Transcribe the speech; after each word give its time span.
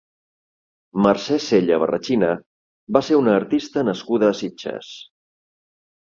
Mercè 1.07 1.35
Sella 1.47 1.75
Barrachina 1.83 2.29
va 2.97 3.01
ser 3.09 3.19
una 3.19 3.35
artista 3.41 3.83
nascuda 3.91 4.31
a 4.31 4.39
Sitges. 4.39 4.89